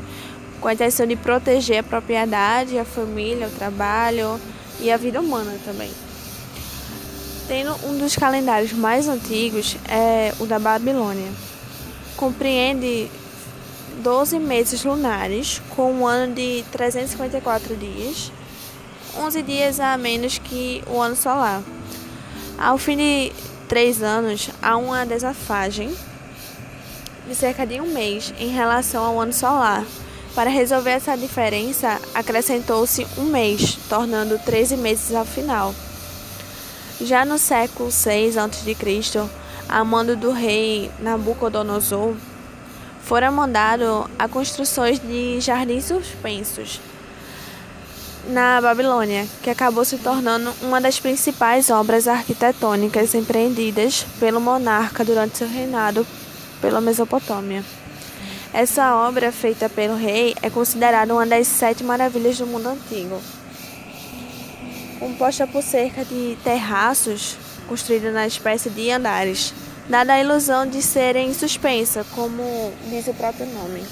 com 0.60 0.68
a 0.68 0.74
intenção 0.74 1.06
de 1.06 1.16
proteger 1.16 1.78
a 1.78 1.82
propriedade, 1.82 2.78
a 2.78 2.84
família, 2.84 3.46
o 3.46 3.50
trabalho 3.50 4.38
e 4.80 4.92
a 4.92 4.98
vida 4.98 5.18
humana 5.18 5.56
também. 5.64 5.90
Tendo 7.48 7.74
um 7.86 7.96
dos 7.96 8.14
calendários 8.16 8.74
mais 8.74 9.08
antigos 9.08 9.78
é 9.88 10.34
o 10.38 10.44
da 10.44 10.58
Babilônia. 10.58 11.32
Compreende 12.18 13.08
12 14.02 14.38
meses 14.38 14.84
lunares, 14.84 15.60
com 15.70 15.92
um 15.92 16.06
ano 16.06 16.34
de 16.34 16.64
354 16.72 17.76
dias, 17.76 18.32
11 19.16 19.42
dias 19.42 19.80
a 19.80 19.96
menos 19.96 20.38
que 20.38 20.82
o 20.86 21.00
ano 21.00 21.16
solar. 21.16 21.62
Ao 22.58 22.76
fim 22.78 22.96
de 22.96 23.32
três 23.68 24.02
anos, 24.02 24.50
há 24.60 24.76
uma 24.76 25.04
desafagem 25.04 25.94
de 27.26 27.34
cerca 27.34 27.66
de 27.66 27.80
um 27.80 27.92
mês 27.92 28.34
em 28.38 28.48
relação 28.48 29.04
ao 29.04 29.20
ano 29.20 29.32
solar. 29.32 29.84
Para 30.34 30.50
resolver 30.50 30.90
essa 30.90 31.16
diferença, 31.16 32.00
acrescentou-se 32.12 33.06
um 33.16 33.24
mês, 33.24 33.78
tornando 33.88 34.38
13 34.38 34.76
meses 34.76 35.14
ao 35.14 35.24
final. 35.24 35.74
Já 37.00 37.24
no 37.24 37.38
século 37.38 37.88
VI 37.90 38.38
a.C., 38.38 39.30
a 39.68 39.84
mando 39.84 40.16
do 40.16 40.32
rei 40.32 40.90
Nabucodonosor, 40.98 42.14
foram 43.04 43.32
mandados 43.32 44.06
a 44.18 44.26
construções 44.26 44.98
de 44.98 45.40
jardins 45.40 45.84
suspensos 45.84 46.80
na 48.28 48.58
Babilônia, 48.60 49.26
que 49.42 49.50
acabou 49.50 49.84
se 49.84 49.98
tornando 49.98 50.50
uma 50.62 50.80
das 50.80 50.98
principais 50.98 51.68
obras 51.68 52.08
arquitetônicas 52.08 53.14
empreendidas 53.14 54.06
pelo 54.18 54.40
monarca 54.40 55.04
durante 55.04 55.36
seu 55.36 55.48
reinado 55.48 56.06
pela 56.60 56.80
Mesopotâmia. 56.80 57.62
Essa 58.52 58.96
obra, 58.96 59.30
feita 59.30 59.68
pelo 59.68 59.96
rei, 59.96 60.34
é 60.40 60.48
considerada 60.48 61.12
uma 61.12 61.26
das 61.26 61.46
sete 61.46 61.84
maravilhas 61.84 62.38
do 62.38 62.46
mundo 62.46 62.68
antigo. 62.68 63.20
Composta 64.98 65.46
por 65.46 65.62
cerca 65.62 66.04
de 66.04 66.38
terraços 66.42 67.36
construídos 67.68 68.14
na 68.14 68.26
espécie 68.26 68.70
de 68.70 68.90
andares, 68.90 69.52
dada 69.88 70.14
a 70.14 70.20
ilusão 70.20 70.66
de 70.66 70.80
serem 70.80 71.34
suspensa, 71.34 72.04
como 72.14 72.42
diz 72.88 73.06
o 73.06 73.14
próprio 73.14 73.46
nome. 73.46 73.82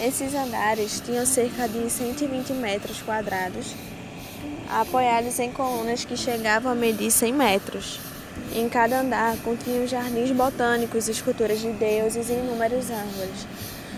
Esses 0.00 0.34
andares 0.34 1.00
tinham 1.04 1.26
cerca 1.26 1.68
de 1.68 1.90
120 1.90 2.52
metros 2.54 3.02
quadrados, 3.02 3.74
apoiados 4.70 5.38
em 5.38 5.50
colunas 5.50 6.04
que 6.04 6.16
chegavam 6.16 6.72
a 6.72 6.74
medir 6.74 7.10
100 7.10 7.32
metros. 7.34 8.00
Em 8.54 8.68
cada 8.68 9.00
andar 9.00 9.36
continham 9.38 9.86
jardins 9.86 10.30
botânicos, 10.30 11.08
esculturas 11.08 11.60
de 11.60 11.72
deuses 11.72 12.30
e 12.30 12.34
inúmeras 12.34 12.90
árvores. 12.90 13.46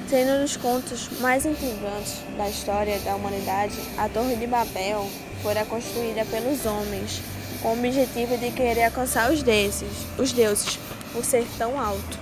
Sendo 0.08 0.38
um 0.38 0.42
dos 0.42 0.56
contos 0.56 1.08
mais 1.20 1.46
intrigantes 1.46 2.16
da 2.36 2.48
história 2.48 2.98
da 3.00 3.14
humanidade, 3.14 3.76
a 3.96 4.08
Torre 4.08 4.34
de 4.34 4.46
Babel 4.46 5.06
fora 5.40 5.64
construída 5.66 6.24
pelos 6.24 6.66
homens, 6.66 7.20
com 7.62 7.68
o 7.68 7.72
objetivo 7.72 8.36
de 8.36 8.50
querer 8.50 8.84
alcançar 8.84 9.30
os 9.30 9.42
deuses, 9.42 9.88
os 10.18 10.32
deuses, 10.32 10.78
por 11.12 11.24
ser 11.24 11.46
tão 11.58 11.80
alto. 11.80 12.18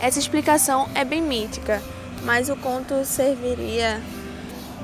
Essa 0.00 0.18
explicação 0.18 0.88
é 0.94 1.04
bem 1.04 1.22
mítica, 1.22 1.82
mas 2.22 2.48
o 2.48 2.56
conto 2.56 3.04
serviria 3.04 4.00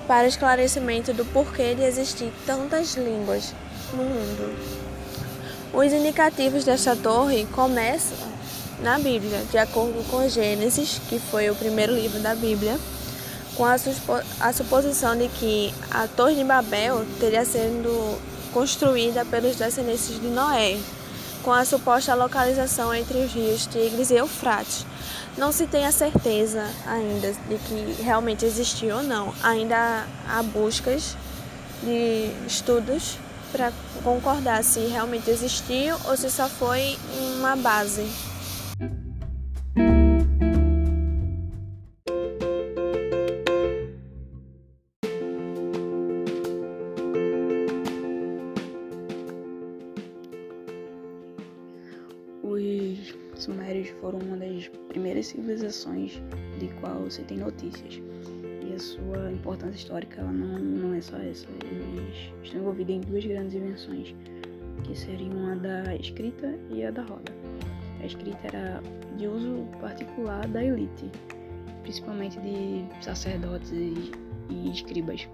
para 0.07 0.27
esclarecimento 0.27 1.13
do 1.13 1.25
porquê 1.25 1.75
de 1.75 1.83
existir 1.83 2.33
tantas 2.47 2.95
línguas 2.95 3.55
no 3.93 4.05
mundo. 4.05 4.57
Os 5.73 5.93
indicativos 5.93 6.65
desta 6.65 6.95
torre 6.97 7.47
começam 7.53 8.33
na 8.83 8.99
Bíblia, 8.99 9.43
de 9.51 9.59
acordo 9.59 10.03
com 10.11 10.29
Gênesis, 10.29 11.01
que 11.09 11.19
foi 11.19 11.49
o 11.49 11.55
primeiro 11.55 11.95
livro 11.95 12.21
da 12.21 12.35
Bíblia, 12.35 12.79
com 13.55 13.65
a, 13.65 13.77
a 14.41 14.53
suposição 14.53 15.17
de 15.17 15.29
que 15.29 15.73
a 15.91 16.07
Torre 16.09 16.35
de 16.35 16.45
Babel 16.45 17.05
teria 17.21 17.45
sido 17.45 18.19
construída 18.53 19.25
pelos 19.25 19.57
descendentes 19.57 20.21
de 20.21 20.29
Noé, 20.29 20.79
com 21.43 21.53
a 21.53 21.65
suposta 21.65 22.15
localização 22.15 22.95
entre 22.95 23.19
os 23.19 23.33
rios 23.33 23.67
Tigres 23.67 24.11
e 24.11 24.15
Eufrates. 24.15 24.87
Não 25.37 25.51
se 25.51 25.67
tem 25.67 25.87
a 25.87 25.93
certeza 25.93 26.65
ainda 26.87 27.33
de 27.33 27.59
que 27.59 28.03
realmente 28.03 28.45
existiu 28.45 28.97
ou 28.97 29.03
não. 29.03 29.35
Ainda 29.43 30.07
há 30.29 30.43
buscas 30.43 31.17
de 31.83 32.31
estudos 32.47 33.17
para 33.51 33.73
concordar 34.05 34.63
se 34.63 34.81
realmente 34.81 35.31
existiu 35.31 35.97
ou 36.07 36.17
se 36.17 36.31
só 36.31 36.49
foi 36.49 36.97
uma 37.37 37.57
base. 37.57 38.07
Foram 54.03 54.19
uma 54.19 54.37
das 54.37 54.69
primeiras 54.89 55.29
civilizações 55.29 56.21
de 56.59 56.67
qual 56.81 57.09
se 57.09 57.23
tem 57.23 57.39
notícias. 57.39 58.03
E 58.69 58.75
a 58.75 58.79
sua 58.79 59.33
importância 59.33 59.77
histórica 59.77 60.21
ela 60.21 60.33
não, 60.33 60.59
não 60.59 60.95
é 60.95 61.01
só 61.01 61.17
essa. 61.19 61.47
Eles 61.65 62.33
estão 62.43 62.61
envolvidos 62.61 62.97
em 62.97 63.01
duas 63.01 63.25
grandes 63.25 63.55
invenções, 63.55 64.15
que 64.83 64.99
seriam 64.99 65.53
a 65.53 65.55
da 65.55 65.95
escrita 65.95 66.53
e 66.71 66.85
a 66.85 66.91
da 66.91 67.03
roda. 67.03 67.33
A 68.01 68.07
escrita 68.07 68.39
era 68.49 68.83
de 69.17 69.29
uso 69.29 69.65
particular 69.81 70.49
da 70.49 70.65
elite, 70.65 71.09
principalmente 71.83 72.41
de 72.41 72.85
sacerdotes 73.01 73.71
e 73.71 74.71
escribas. 74.71 75.29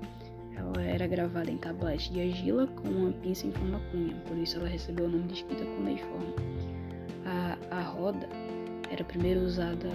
Ela 0.55 0.83
era 0.83 1.07
gravada 1.07 1.51
em 1.51 1.57
tabletes 1.57 2.13
de 2.13 2.21
argila 2.21 2.67
com 2.67 2.89
uma 2.89 3.13
pinça 3.13 3.47
em 3.47 3.53
forma 3.53 3.81
cunha, 3.91 4.15
por 4.27 4.37
isso 4.37 4.59
ela 4.59 4.69
recebeu 4.69 5.07
o 5.07 5.09
nome 5.09 5.29
de 5.29 5.35
escrita 5.35 5.65
cuneiforme. 5.65 6.35
A, 7.25 7.59
a 7.71 7.83
roda 7.83 8.29
era 8.91 9.05
primeiro 9.05 9.41
usada 9.41 9.89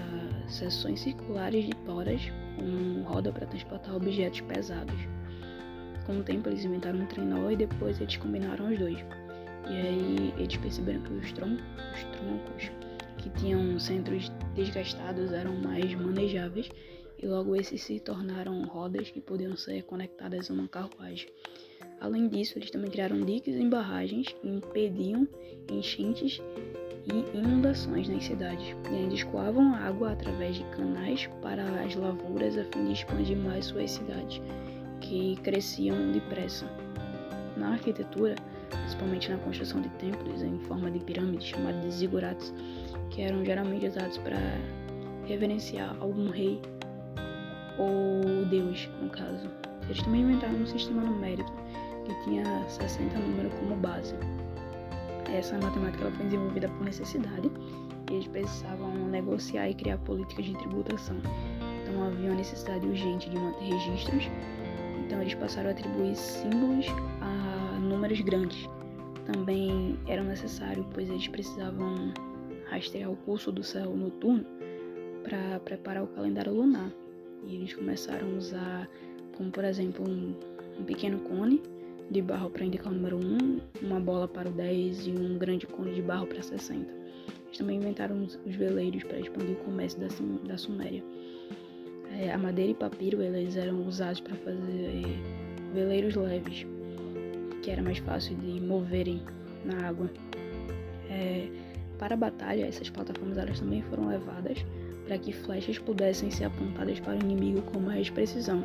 seções 0.47 0.99
circulares 0.99 1.65
de 1.65 1.75
toras 1.85 2.21
com 2.55 3.01
roda 3.03 3.31
para 3.31 3.47
transportar 3.47 3.95
objetos 3.95 4.41
pesados. 4.41 4.95
Com 6.05 6.19
o 6.19 6.23
tempo 6.23 6.49
eles 6.49 6.65
inventaram 6.65 6.99
um 6.99 7.05
trenó 7.05 7.49
e 7.49 7.55
depois 7.55 7.99
eles 7.99 8.17
combinaram 8.17 8.71
os 8.71 8.77
dois. 8.77 8.97
E 9.69 9.73
aí 9.73 10.33
eles 10.37 10.57
perceberam 10.57 11.01
que 11.01 11.13
os, 11.13 11.31
tron 11.31 11.55
os 11.55 12.03
troncos 12.17 12.71
que 13.17 13.29
tinham 13.39 13.79
centros 13.79 14.29
desgastados 14.53 15.31
eram 15.31 15.55
mais 15.55 15.95
manejáveis 15.95 16.69
e 17.17 17.25
logo 17.25 17.55
esses 17.55 17.81
se 17.81 17.99
tornaram 17.99 18.63
rodas 18.63 19.09
que 19.09 19.21
podiam 19.21 19.55
ser 19.55 19.83
conectadas 19.83 20.51
a 20.51 20.53
uma 20.53 20.67
carruagem. 20.67 21.29
Além 22.01 22.27
disso, 22.27 22.59
eles 22.59 22.69
também 22.69 22.91
criaram 22.91 23.21
diques 23.21 23.55
em 23.55 23.69
barragens 23.69 24.27
que 24.33 24.47
impediam 24.47 25.25
enchentes 25.71 26.41
e 27.05 27.37
inundações 27.37 28.07
nas 28.07 28.23
cidades, 28.23 28.75
e 28.91 28.95
ainda 28.95 29.13
escoavam 29.13 29.75
água 29.75 30.13
através 30.13 30.55
de 30.55 30.63
canais 30.65 31.29
para 31.41 31.63
as 31.81 31.95
lavouras 31.95 32.57
a 32.57 32.63
fim 32.65 32.85
de 32.85 32.93
expandir 32.93 33.37
mais 33.37 33.65
suas 33.65 33.91
cidades, 33.91 34.41
que 35.01 35.35
cresciam 35.37 36.11
depressa. 36.11 36.65
Na 37.57 37.71
arquitetura, 37.71 38.35
principalmente 38.69 39.29
na 39.29 39.37
construção 39.37 39.81
de 39.81 39.89
templos 39.89 40.41
em 40.41 40.57
forma 40.59 40.89
de 40.89 40.99
pirâmides 40.99 41.47
chamados 41.47 41.99
de 41.99 42.09
que 43.09 43.21
eram 43.21 43.45
geralmente 43.45 43.87
usados 43.87 44.17
para 44.19 44.37
reverenciar 45.25 45.95
algum 45.99 46.29
rei 46.29 46.61
ou 47.77 48.45
deus, 48.45 48.89
no 49.01 49.09
caso. 49.09 49.49
Eles 49.85 50.01
também 50.01 50.21
inventaram 50.21 50.55
um 50.55 50.65
sistema 50.65 51.01
numérico 51.01 51.51
que 52.05 52.23
tinha 52.23 52.43
60 52.67 53.17
números 53.19 53.53
como 53.55 53.75
base, 53.75 54.15
essa 55.33 55.57
matemática 55.57 56.11
foi 56.11 56.25
desenvolvida 56.25 56.69
por 56.69 56.85
necessidade 56.85 57.51
e 58.09 58.13
eles 58.13 58.27
precisavam 58.27 58.93
negociar 59.09 59.69
e 59.69 59.73
criar 59.73 59.97
políticas 59.99 60.45
de 60.45 60.53
tributação. 60.57 61.17
Então 61.81 62.03
havia 62.03 62.29
uma 62.29 62.35
necessidade 62.35 62.85
urgente 62.85 63.29
de 63.29 63.37
manter 63.37 63.65
registros, 63.65 64.25
então 65.05 65.21
eles 65.21 65.33
passaram 65.33 65.69
a 65.69 65.71
atribuir 65.71 66.15
símbolos 66.15 66.85
a 67.21 67.79
números 67.79 68.21
grandes. 68.21 68.69
Também 69.25 69.97
eram 70.07 70.25
necessários, 70.25 70.85
pois 70.93 71.09
eles 71.09 71.27
precisavam 71.27 72.13
rastrear 72.69 73.11
o 73.11 73.15
curso 73.17 73.51
do 73.51 73.63
céu 73.63 73.95
noturno 73.95 74.45
para 75.23 75.59
preparar 75.61 76.03
o 76.03 76.07
calendário 76.07 76.53
lunar. 76.53 76.91
E 77.45 77.55
eles 77.55 77.73
começaram 77.73 78.27
a 78.27 78.37
usar, 78.37 78.89
como 79.37 79.49
por 79.51 79.63
exemplo, 79.63 80.05
um, 80.07 80.35
um 80.79 80.83
pequeno 80.83 81.19
cone 81.19 81.61
de 82.09 82.21
barro 82.21 82.49
para 82.49 82.65
indicar 82.65 82.91
o 82.91 82.95
número 82.95 83.17
1, 83.17 83.59
uma 83.81 83.99
bola 83.99 84.27
para 84.27 84.49
o 84.49 84.51
10 84.51 85.07
e 85.07 85.11
um 85.11 85.37
grande 85.37 85.65
cone 85.67 85.93
de 85.93 86.01
barro 86.01 86.27
para 86.27 86.41
60. 86.41 86.79
Eles 87.45 87.57
também 87.57 87.77
inventaram 87.77 88.23
os, 88.23 88.39
veleiros 88.45 89.03
para 89.03 89.19
expandir 89.19 89.51
o 89.51 89.63
comércio 89.63 89.99
da, 89.99 90.07
da 90.47 90.57
Suméria. 90.57 91.03
É, 92.19 92.31
a 92.31 92.37
madeira 92.37 92.71
e 92.71 92.75
papiro 92.75 93.21
eles 93.21 93.55
eram 93.55 93.87
usados 93.87 94.21
para 94.21 94.35
fazer 94.35 95.03
veleiros 95.73 96.15
leves, 96.15 96.65
que 97.61 97.71
era 97.71 97.81
mais 97.81 97.97
fácil 97.99 98.35
de 98.37 98.59
moverem 98.61 99.21
na 99.65 99.87
água. 99.87 100.09
É, 101.09 101.47
para 101.97 102.15
a 102.15 102.17
batalha, 102.17 102.65
essas 102.65 102.89
plataformas 102.89 103.37
elas 103.37 103.59
também 103.59 103.81
foram 103.83 104.07
levadas 104.07 104.63
para 105.05 105.17
que 105.17 105.31
flechas 105.31 105.77
pudessem 105.77 106.31
ser 106.31 106.45
apontadas 106.45 106.99
para 106.99 107.13
o 107.13 107.19
inimigo 107.19 107.61
com 107.63 107.79
mais 107.79 108.09
precisão. 108.09 108.63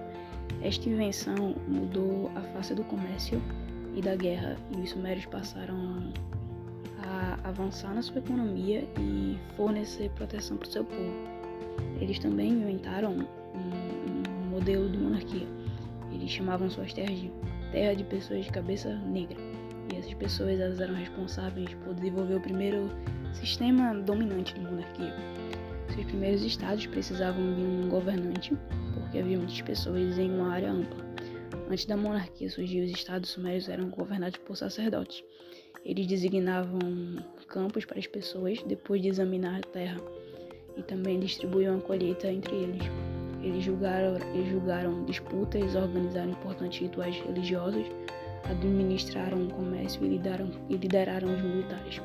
Esta 0.62 0.88
invenção 0.88 1.54
mudou 1.66 2.30
a 2.34 2.40
face 2.40 2.74
do 2.74 2.84
comércio 2.84 3.40
e 3.94 4.00
da 4.00 4.16
guerra, 4.16 4.56
e 4.76 4.80
os 4.80 4.90
sumérios 4.90 5.26
passaram 5.26 6.12
a 7.02 7.38
avançar 7.48 7.94
na 7.94 8.02
sua 8.02 8.18
economia 8.18 8.86
e 8.98 9.36
fornecer 9.56 10.10
proteção 10.10 10.56
para 10.56 10.68
o 10.68 10.70
seu 10.70 10.84
povo. 10.84 11.12
Eles 12.00 12.18
também 12.18 12.50
inventaram 12.50 13.12
um, 13.12 14.44
um 14.44 14.50
modelo 14.50 14.88
de 14.90 14.98
monarquia. 14.98 15.46
Eles 16.12 16.30
chamavam 16.30 16.70
suas 16.70 16.92
terras 16.92 17.18
de 17.18 17.32
terra 17.72 17.94
de 17.94 18.04
pessoas 18.04 18.44
de 18.44 18.50
cabeça 18.50 18.94
negra. 19.06 19.36
E 19.92 19.96
essas 19.96 20.14
pessoas 20.14 20.58
elas 20.60 20.80
eram 20.80 20.94
responsáveis 20.94 21.72
por 21.84 21.94
desenvolver 21.94 22.34
o 22.34 22.40
primeiro 22.40 22.90
sistema 23.32 23.94
dominante 23.94 24.54
de 24.54 24.60
monarquia. 24.60 25.14
Seus 25.98 26.06
primeiros 26.06 26.42
estados 26.44 26.86
precisavam 26.86 27.42
de 27.56 27.60
um 27.60 27.88
governante 27.88 28.56
porque 28.94 29.18
havia 29.18 29.36
muitas 29.36 29.60
pessoas 29.62 30.16
em 30.16 30.30
uma 30.30 30.52
área 30.52 30.70
ampla. 30.70 31.04
Antes 31.68 31.86
da 31.86 31.96
monarquia 31.96 32.48
surgir, 32.48 32.82
os 32.82 32.92
estados 32.92 33.30
sumérios 33.30 33.68
eram 33.68 33.90
governados 33.90 34.38
por 34.38 34.56
sacerdotes. 34.56 35.24
Eles 35.84 36.06
designavam 36.06 36.78
campos 37.48 37.84
para 37.84 37.98
as 37.98 38.06
pessoas 38.06 38.62
depois 38.62 39.02
de 39.02 39.08
examinar 39.08 39.58
a 39.58 39.72
terra 39.72 40.00
e 40.76 40.82
também 40.84 41.18
distribuíam 41.18 41.78
a 41.78 41.80
colheita 41.80 42.30
entre 42.30 42.54
eles. 42.54 42.82
Eles 43.42 43.64
julgaram, 43.64 44.18
eles 44.36 44.48
julgaram 44.50 45.04
disputas, 45.04 45.74
organizaram 45.74 46.30
importantes 46.30 46.78
rituais 46.78 47.16
religiosos, 47.22 47.86
administraram 48.44 49.48
o 49.48 49.50
comércio 49.52 50.04
e 50.04 50.10
lideraram, 50.10 50.48
e 50.68 50.76
lideraram 50.76 51.34
os 51.34 51.42
militares. 51.42 52.00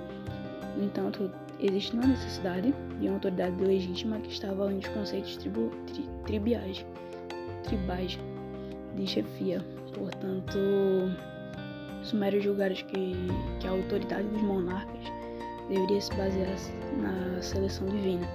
No 0.83 0.89
entanto, 0.89 1.31
existe 1.61 1.93
uma 1.93 2.05
necessidade 2.05 2.73
de 2.99 3.07
uma 3.07 3.13
autoridade 3.13 3.55
legítima 3.63 4.19
que 4.19 4.29
estava 4.29 4.63
além 4.63 4.79
dos 4.79 4.89
conceitos 4.89 5.37
tribu, 5.37 5.71
tri, 5.87 6.09
tribiais, 6.25 6.85
tribais 7.63 8.19
de 8.97 9.07
chefia. 9.07 9.63
Portanto, 9.93 10.59
os 12.01 12.09
sumérios 12.09 12.43
julgaram 12.43 12.75
que, 12.75 13.13
que 13.61 13.67
a 13.67 13.71
autoridade 13.71 14.27
dos 14.27 14.41
monarcas 14.41 15.05
deveria 15.69 16.01
se 16.01 16.13
basear 16.15 16.57
na 16.97 17.41
seleção 17.41 17.87
divina. 17.87 18.27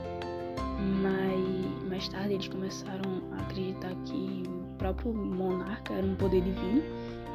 Mas 1.03 1.87
mais 1.87 2.09
tarde 2.09 2.33
eles 2.33 2.49
começaram 2.49 3.23
a 3.33 3.43
acreditar 3.43 3.95
que 4.07 4.43
o 4.47 4.77
próprio 4.79 5.13
monarca 5.13 5.93
era 5.93 6.07
um 6.07 6.15
poder 6.15 6.41
divino 6.41 6.83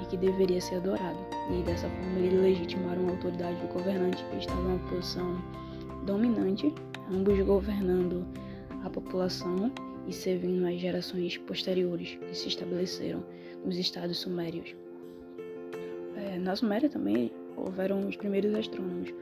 e 0.04 0.06
que 0.06 0.18
deveria 0.18 0.62
ser 0.62 0.76
adorado. 0.76 1.18
E 1.50 1.64
dessa 1.64 1.90
forma 1.90 2.20
eles 2.20 2.42
legitimaram 2.42 3.08
a 3.08 3.12
autoridade 3.12 3.60
do 3.62 3.74
governante 3.74 4.24
que 4.26 4.38
estava 4.38 4.62
em 4.62 4.66
uma 4.66 4.90
posição 4.90 5.42
dominante, 6.06 6.74
ambos 7.12 7.40
governando 7.40 8.26
a 8.84 8.90
população 8.90 9.72
e 10.08 10.14
servindo 10.14 10.68
as 10.68 10.80
gerações 10.80 11.38
posteriores 11.38 12.16
que 12.16 12.36
se 12.36 12.50
estabeleceram 12.50 13.24
nos 13.64 13.78
estados 13.78 14.18
sumérios. 14.18 14.76
É, 16.18 16.38
na 16.38 16.56
Suméria 16.56 16.90
também 16.90 17.32
houveram 17.56 18.08
os 18.08 18.16
primeiros 18.16 18.54
astrônomos 18.54 19.14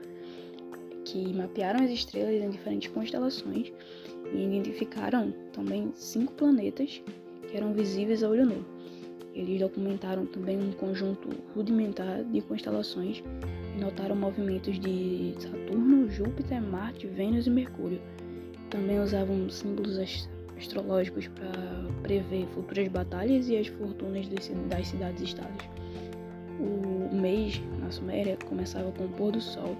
que 1.06 1.34
mapearam 1.34 1.84
as 1.84 1.92
estrelas 1.92 2.42
em 2.42 2.50
diferentes 2.50 2.92
constelações 2.92 3.72
e 4.34 4.44
identificaram 4.44 5.34
também 5.52 5.92
cinco 5.94 6.34
planetas 6.34 7.02
que 7.48 7.58
eram 7.58 7.74
visíveis 7.74 8.24
a 8.24 8.30
olho 8.30 8.46
nu. 8.46 8.66
Eles 9.34 9.60
documentaram 9.60 10.26
também 10.26 10.58
um 10.58 10.72
conjunto 10.74 11.30
rudimentar 11.56 12.24
de 12.24 12.42
constelações 12.42 13.24
e 13.76 13.80
notaram 13.80 14.16
movimentos 14.16 14.80
de 14.80 15.34
Saturno, 15.40 16.10
Júpiter, 16.10 16.62
Marte, 16.62 17.08
Vênus 17.08 17.48
e 17.48 17.50
Mercúrio. 17.50 18.02
Também 18.70 19.00
usavam 19.00 19.50
símbolos 19.50 19.98
astrológicos 20.58 21.28
para 21.28 21.52
prever 22.04 22.46
futuras 22.48 22.88
batalhas 22.90 23.48
e 23.48 23.58
as 23.58 23.68
fortunas 23.68 24.28
das 24.28 24.88
cidades-estados. 24.88 25.66
O 26.60 27.16
mês 27.16 27.62
na 27.80 27.90
Suméria 27.90 28.38
começava 28.48 28.92
com 28.92 29.06
o 29.06 29.10
pôr 29.10 29.32
do 29.32 29.42
sol 29.42 29.76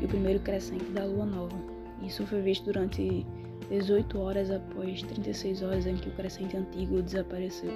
e 0.00 0.04
o 0.04 0.08
primeiro 0.08 0.40
crescente 0.40 0.84
da 0.86 1.04
lua 1.04 1.26
nova. 1.26 1.56
Isso 2.02 2.26
foi 2.26 2.40
visto 2.40 2.64
durante 2.64 3.24
18 3.70 4.18
horas 4.18 4.50
após 4.50 5.02
36 5.02 5.62
horas 5.62 5.86
em 5.86 5.96
que 5.96 6.08
o 6.08 6.12
crescente 6.12 6.56
antigo 6.56 7.00
desapareceu. 7.02 7.70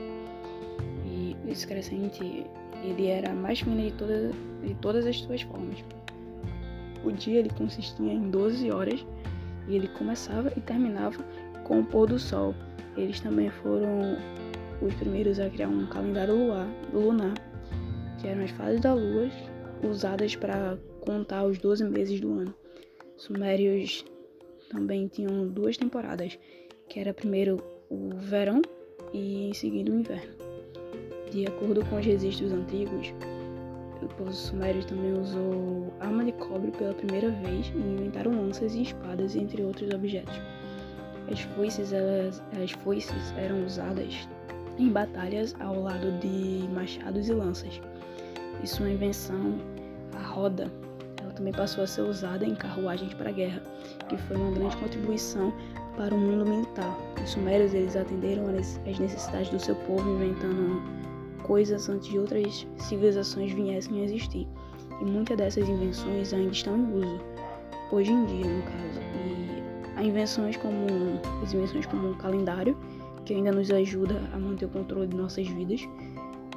Esse 1.47 1.67
crescente 1.67 2.47
ele 2.83 3.07
era 3.07 3.31
a 3.31 3.35
mais 3.35 3.61
fina 3.61 3.83
de, 3.83 3.93
toda, 3.93 4.31
de 4.63 4.75
todas 4.77 5.07
as 5.07 5.17
suas 5.21 5.43
formas. 5.43 5.85
O 7.05 7.13
dia 7.13 7.39
ele 7.39 7.51
consistia 7.51 8.13
em 8.13 8.31
12 8.31 8.71
horas 8.71 9.05
e 9.67 9.77
ele 9.77 9.89
começava 9.89 10.53
e 10.57 10.61
terminava 10.61 11.23
com 11.65 11.81
o 11.81 11.85
pôr 11.85 12.09
do 12.09 12.19
sol. 12.19 12.55
Eles 12.97 13.21
também 13.21 13.51
foram 13.51 14.17
os 14.83 14.95
primeiros 14.95 15.39
a 15.39 15.49
criar 15.49 15.69
um 15.69 15.87
calendário 15.87 16.35
luar, 16.35 16.69
lunar, 16.93 17.35
que 18.21 18.27
eram 18.27 18.45
as 18.45 18.51
fases 18.53 18.81
da 18.81 18.95
lua 18.95 19.29
usadas 19.83 20.35
para 20.35 20.77
contar 21.01 21.45
os 21.45 21.59
12 21.59 21.85
meses 21.85 22.21
do 22.21 22.33
ano. 22.33 22.55
Sumérios 23.17 24.05
também 24.71 25.09
tinham 25.09 25.47
duas 25.49 25.77
temporadas, 25.77 26.39
que 26.89 27.01
era 27.01 27.15
primeiro 27.15 27.57
o 27.91 28.11
verão 28.17 28.63
e 29.13 29.49
em 29.49 29.55
seguida 29.55 29.91
o 29.91 29.95
inverno. 29.95 30.48
De 31.31 31.47
acordo 31.47 31.85
com 31.87 31.99
os 31.99 32.07
registros 32.07 32.53
antigos, 32.53 33.15
o 34.03 34.09
povo 34.09 34.33
sumério 34.33 34.85
também 34.85 35.13
usou 35.13 35.93
arma 36.01 36.25
de 36.25 36.33
cobre 36.33 36.71
pela 36.71 36.95
primeira 36.95 37.31
vez 37.31 37.73
e 37.75 37.79
inventaram 37.79 38.33
lanças 38.33 38.75
e 38.75 38.83
espadas, 38.83 39.37
entre 39.37 39.63
outros 39.63 39.93
objetos. 39.93 40.41
As 41.31 41.41
foices, 41.41 41.93
elas, 41.93 42.43
as 42.63 42.71
foices 42.71 43.35
eram 43.37 43.65
usadas 43.65 44.29
em 44.79 44.89
batalhas 44.89 45.55
ao 45.61 45.83
lado 45.83 46.19
de 46.21 46.67
machados 46.73 47.29
e 47.29 47.33
lanças. 47.33 47.81
E 48.63 48.67
sua 48.67 48.89
invenção, 48.89 49.59
a 50.15 50.23
roda, 50.23 50.71
também 51.39 51.53
passou 51.53 51.85
a 51.85 51.87
ser 51.87 52.03
usada 52.03 52.45
em 52.45 52.55
carruagens 52.55 53.15
para 53.15 53.31
a 53.31 53.33
guerra, 53.33 53.63
que 54.09 54.17
foi 54.17 54.37
uma 54.37 54.51
grande 54.51 54.77
contribuição 54.77 55.55
para 55.97 56.13
o 56.13 56.19
mundo 56.19 56.45
militar. 56.45 56.99
Os 57.23 57.31
sumérios 57.31 57.73
eles 57.73 57.95
atenderam 57.95 58.45
às 58.49 58.99
necessidades 58.99 59.49
do 59.51 59.61
seu 59.61 59.77
povo, 59.77 60.17
inventando 60.17 60.83
coisas 61.49 61.89
antes 61.89 62.09
de 62.09 62.19
outras 62.19 62.67
civilizações 62.77 63.51
viessem 63.53 64.01
a 64.01 64.05
existir. 64.05 64.47
E 65.01 65.05
muitas 65.05 65.37
dessas 65.37 65.69
invenções 65.69 66.33
ainda 66.33 66.53
estão 66.53 66.77
em 66.77 66.99
uso 66.99 67.21
hoje 67.91 68.13
em 68.13 68.25
dia, 68.27 68.45
no 68.45 68.63
caso. 68.63 69.01
E 69.17 69.97
há 69.97 70.05
invenções 70.05 70.57
como 70.59 70.87
as 71.43 71.53
invenções 71.53 71.87
como 71.87 72.11
o 72.11 72.17
calendário, 72.17 72.77
que 73.25 73.33
ainda 73.35 73.51
nos 73.51 73.71
ajuda 73.71 74.21
a 74.33 74.39
manter 74.39 74.67
o 74.67 74.69
controle 74.69 75.07
de 75.07 75.17
nossas 75.17 75.49
vidas, 75.49 75.81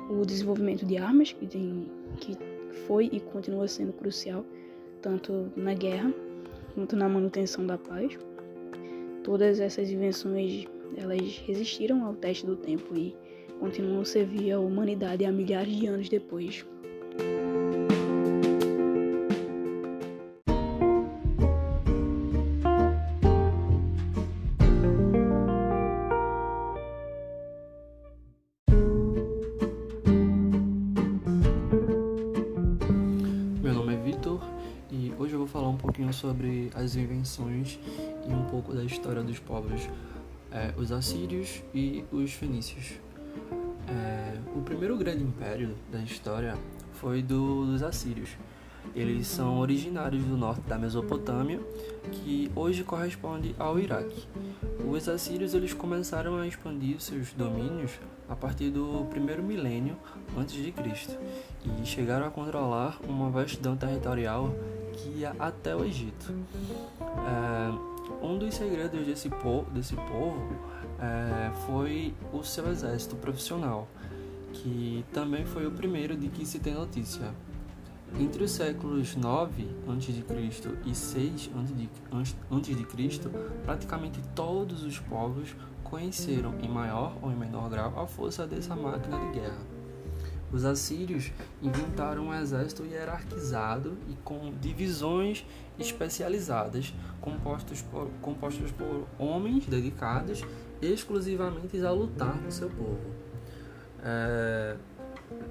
o 0.09 0.25
desenvolvimento 0.25 0.85
de 0.85 0.97
armas, 0.97 1.31
que, 1.31 1.47
tem, 1.47 1.89
que 2.17 2.37
foi 2.85 3.09
e 3.11 3.19
continua 3.19 3.67
sendo 3.67 3.93
crucial, 3.93 4.45
tanto 5.01 5.51
na 5.55 5.73
guerra 5.73 6.13
quanto 6.75 6.95
na 6.95 7.07
manutenção 7.07 7.65
da 7.65 7.77
paz. 7.77 8.17
Todas 9.23 9.59
essas 9.59 9.89
invenções 9.89 10.67
elas 10.97 11.37
resistiram 11.45 12.05
ao 12.05 12.13
teste 12.13 12.45
do 12.45 12.55
tempo 12.55 12.93
e 12.95 13.15
continuam 13.61 14.01
a 14.01 14.05
servir 14.05 14.51
a 14.51 14.59
humanidade 14.59 15.23
há 15.23 15.31
milhares 15.31 15.77
de 15.77 15.85
anos 15.85 16.09
depois. 16.09 16.65
sobre 36.21 36.69
as 36.75 36.95
invenções 36.95 37.79
e 38.27 38.31
um 38.31 38.45
pouco 38.45 38.73
da 38.73 38.83
história 38.83 39.23
dos 39.23 39.39
povos, 39.39 39.89
é, 40.51 40.71
os 40.77 40.91
assírios 40.91 41.63
e 41.73 42.03
os 42.11 42.31
fenícios. 42.31 43.10
É, 43.91 44.37
o 44.55 44.61
primeiro 44.61 44.97
grande 44.97 45.23
império 45.23 45.75
da 45.91 45.99
história 45.99 46.57
foi 46.93 47.21
do, 47.21 47.65
dos 47.65 47.83
assírios. 47.83 48.29
Eles 48.95 49.27
são 49.27 49.59
originários 49.59 50.23
do 50.23 50.35
norte 50.35 50.61
da 50.61 50.77
Mesopotâmia, 50.77 51.59
que 52.11 52.51
hoje 52.55 52.83
corresponde 52.83 53.55
ao 53.59 53.77
Iraque. 53.77 54.27
Os 54.87 55.07
assírios 55.07 55.53
eles 55.53 55.73
começaram 55.73 56.37
a 56.37 56.47
expandir 56.47 56.99
seus 56.99 57.31
domínios 57.33 57.91
a 58.27 58.35
partir 58.35 58.69
do 58.69 59.05
primeiro 59.09 59.43
milênio 59.43 59.97
antes 60.37 60.55
de 60.55 60.71
Cristo 60.71 61.17
e 61.63 61.85
chegaram 61.85 62.25
a 62.25 62.31
controlar 62.31 62.97
uma 63.07 63.29
vastidão 63.29 63.75
territorial 63.75 64.53
que 64.93 65.19
ia 65.19 65.35
até 65.37 65.75
o 65.75 65.83
Egito. 65.83 66.33
É, 67.01 68.25
um 68.25 68.37
dos 68.37 68.55
segredos 68.55 69.05
desse, 69.05 69.29
po 69.29 69.65
desse 69.71 69.95
povo 69.95 70.55
é, 71.01 71.51
foi 71.65 72.13
o 72.31 72.43
seu 72.43 72.69
exército 72.69 73.15
profissional, 73.15 73.87
que 74.53 75.03
também 75.11 75.45
foi 75.45 75.65
o 75.65 75.71
primeiro 75.71 76.15
de 76.15 76.27
que 76.29 76.45
se 76.45 76.59
tem 76.59 76.73
notícia. 76.73 77.33
Entre 78.19 78.43
os 78.43 78.51
séculos 78.51 79.15
9 79.15 79.67
a.C. 79.87 80.23
e 80.85 80.93
6 80.93 81.49
a.C., 81.55 83.29
praticamente 83.63 84.19
todos 84.35 84.83
os 84.83 84.99
povos 84.99 85.55
conheceram, 85.83 86.53
em 86.61 86.69
maior 86.69 87.15
ou 87.21 87.31
em 87.31 87.35
menor 87.35 87.69
grau, 87.69 87.99
a 87.99 88.05
força 88.05 88.45
dessa 88.45 88.75
máquina 88.75 89.17
de 89.17 89.39
guerra. 89.39 89.59
Os 90.51 90.65
assírios 90.65 91.31
inventaram 91.61 92.27
um 92.27 92.33
exército 92.33 92.85
hierarquizado 92.85 93.97
e 94.09 94.15
com 94.15 94.53
divisões 94.59 95.45
especializadas, 95.79 96.93
compostos 97.21 97.81
por, 97.81 98.09
compostos 98.21 98.69
por 98.71 99.07
homens 99.17 99.65
dedicados 99.65 100.43
exclusivamente 100.81 101.79
a 101.85 101.91
lutar 101.91 102.35
no 102.41 102.51
seu 102.51 102.69
povo. 102.69 102.99
É, 104.03 104.75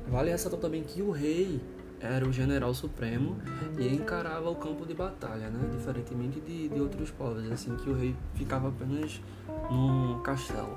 vale 0.09 0.31
ressaltar 0.31 0.61
também 0.61 0.83
que 0.83 1.01
o 1.03 1.11
rei 1.11 1.61
era 2.01 2.27
o 2.27 2.33
general 2.33 2.73
supremo 2.73 3.37
e 3.79 3.87
encarava 3.89 4.49
o 4.49 4.57
campo 4.57 4.87
de 4.87 4.95
batalha, 4.95 5.51
né? 5.51 5.69
diferentemente 5.71 6.41
de, 6.41 6.69
de 6.69 6.81
outros 6.81 7.11
povos, 7.11 7.51
assim 7.53 7.77
que 7.77 7.91
o 7.91 7.95
rei 7.95 8.17
ficava 8.35 8.69
apenas 8.69 9.21
num 9.71 10.21
castelo. 10.23 10.77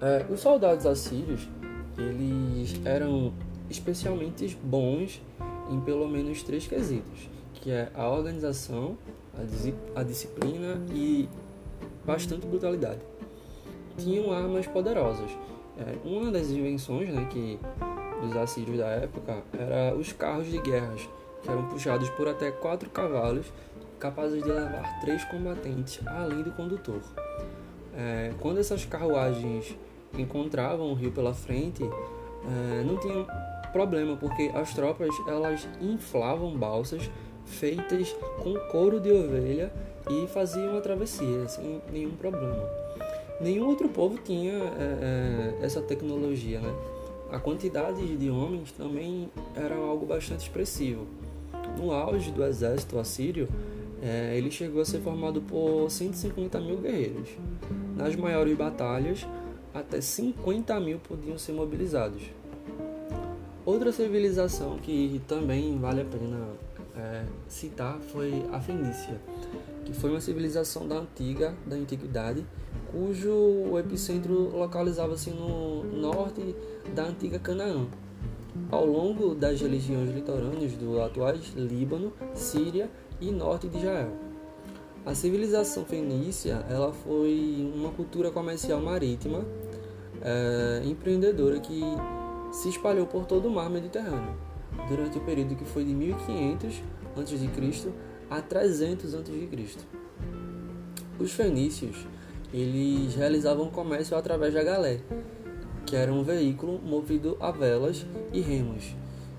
É, 0.00 0.26
os 0.30 0.40
soldados 0.40 0.86
assírios 0.86 1.48
eles 1.98 2.80
eram 2.84 3.32
especialmente 3.68 4.56
bons 4.62 5.20
em 5.70 5.80
pelo 5.80 6.08
menos 6.08 6.42
três 6.42 6.66
quesitos, 6.66 7.28
que 7.54 7.70
é 7.70 7.90
a 7.94 8.08
organização, 8.08 8.96
a 9.94 10.02
disciplina 10.02 10.80
e 10.92 11.28
bastante 12.04 12.46
brutalidade. 12.46 13.00
Tinham 13.96 14.32
armas 14.32 14.66
poderosas. 14.66 15.30
É, 15.78 15.96
uma 16.04 16.30
das 16.30 16.50
invenções 16.50 17.08
né, 17.08 17.26
que 17.30 17.58
dos 18.20 18.36
assírios 18.36 18.78
da 18.78 18.86
época 18.86 19.42
era 19.58 19.94
os 19.96 20.12
carros 20.12 20.46
de 20.46 20.58
guerras, 20.58 21.08
que 21.42 21.48
eram 21.48 21.66
puxados 21.68 22.08
por 22.10 22.28
até 22.28 22.50
quatro 22.50 22.88
cavalos, 22.90 23.46
capazes 23.98 24.42
de 24.42 24.48
levar 24.48 25.00
três 25.00 25.24
combatentes 25.24 26.00
além 26.06 26.42
do 26.42 26.52
condutor. 26.52 27.00
É, 27.94 28.32
quando 28.40 28.58
essas 28.58 28.84
carruagens 28.84 29.76
encontravam 30.16 30.90
o 30.90 30.94
rio 30.94 31.12
pela 31.12 31.34
frente, 31.34 31.82
é, 31.82 32.84
não 32.84 32.96
tinha 32.98 33.24
problema, 33.72 34.16
porque 34.16 34.50
as 34.54 34.74
tropas 34.74 35.10
elas 35.26 35.68
inflavam 35.80 36.56
balsas 36.56 37.10
feitas 37.44 38.14
com 38.42 38.54
couro 38.70 39.00
de 39.00 39.10
ovelha 39.10 39.72
e 40.10 40.26
faziam 40.28 40.76
a 40.76 40.80
travessia 40.80 41.48
sem 41.48 41.80
nenhum 41.92 42.12
problema. 42.12 42.68
Nenhum 43.40 43.68
outro 43.68 43.88
povo 43.88 44.18
tinha 44.18 44.52
é, 44.52 45.54
é, 45.60 45.64
essa 45.64 45.80
tecnologia, 45.80 46.60
né? 46.60 46.72
A 47.30 47.38
quantidade 47.38 48.16
de 48.16 48.30
homens 48.30 48.72
também 48.72 49.30
era 49.56 49.74
algo 49.74 50.04
bastante 50.04 50.40
expressivo. 50.40 51.06
No 51.78 51.92
auge 51.92 52.30
do 52.30 52.44
exército 52.44 52.98
assírio, 52.98 53.48
É, 54.04 54.36
ele 54.36 54.50
chegou 54.50 54.82
a 54.82 54.84
ser 54.84 54.98
formado 54.98 55.40
por 55.40 55.88
150 55.88 56.60
mil 56.60 56.78
guerreiros. 56.78 57.28
Nas 57.96 58.16
maiores 58.16 58.58
batalhas, 58.58 59.24
até 59.72 60.00
50 60.00 60.80
mil 60.80 60.98
podiam 60.98 61.38
ser 61.38 61.52
mobilizados. 61.52 62.20
Outra 63.64 63.92
civilização 63.92 64.76
que 64.78 65.22
também 65.28 65.78
vale 65.78 66.00
a 66.00 66.04
pena 66.04 66.48
é, 66.96 67.22
citar 67.46 67.96
foi 68.12 68.44
a 68.52 68.58
Fenícia, 68.60 69.20
que 69.84 69.92
foi 69.92 70.10
uma 70.10 70.20
civilização 70.20 70.86
da 70.86 70.96
antiga, 70.96 71.54
da 71.66 71.76
antiguidade, 71.76 72.44
cujo 72.90 73.78
epicentro 73.78 74.56
localizava-se 74.56 75.30
no 75.30 75.84
norte 75.84 76.54
da 76.94 77.04
antiga 77.04 77.38
Canaã. 77.38 77.86
Ao 78.70 78.84
longo 78.84 79.34
das 79.34 79.60
regiões 79.60 80.14
litorâneas 80.14 80.72
do 80.74 81.00
atual 81.00 81.34
Líbano, 81.56 82.12
Síria 82.34 82.90
e 83.20 83.30
norte 83.30 83.68
de 83.68 83.78
Israel. 83.78 84.12
A 85.04 85.14
civilização 85.14 85.84
fenícia 85.84 86.64
ela 86.68 86.92
foi 86.92 87.72
uma 87.74 87.90
cultura 87.90 88.30
comercial 88.30 88.80
marítima 88.80 89.44
é, 90.20 90.82
empreendedora 90.84 91.58
que 91.58 91.80
se 92.52 92.68
espalhou 92.68 93.06
por 93.06 93.24
todo 93.26 93.48
o 93.48 93.50
mar 93.50 93.68
Mediterrâneo 93.68 94.36
durante 94.88 95.18
o 95.18 95.20
período 95.22 95.56
que 95.56 95.64
foi 95.64 95.84
de 95.84 95.92
1500 95.92 96.82
a.C. 97.16 97.92
a 98.36 98.40
300 98.40 99.14
a.C. 99.14 99.48
Os 101.18 101.32
fenícios 101.32 102.06
eles 102.52 103.14
realizavam 103.14 103.70
comércio 103.70 104.16
através 104.16 104.54
da 104.54 104.62
galé, 104.62 105.00
que 105.86 105.94
era 105.94 106.12
um 106.12 106.22
veículo 106.22 106.78
movido 106.78 107.36
a 107.40 107.50
velas 107.50 108.06
e 108.32 108.40
remos, 108.40 108.94